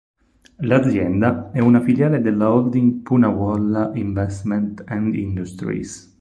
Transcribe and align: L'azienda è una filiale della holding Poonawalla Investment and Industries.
L'azienda 0.61 1.51
è 1.51 1.59
una 1.59 1.79
filiale 1.79 2.21
della 2.21 2.51
holding 2.51 3.03
Poonawalla 3.03 3.91
Investment 3.93 4.83
and 4.87 5.13
Industries. 5.13 6.17